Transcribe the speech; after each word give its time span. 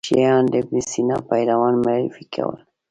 شیعیان 0.07 0.43
د 0.51 0.53
ابن 0.61 0.75
سبا 0.91 1.15
پیروان 1.29 1.73
معرفي 1.85 2.25
کول. 2.33 2.57